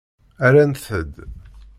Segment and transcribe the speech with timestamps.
[0.49, 1.13] Rrant-d.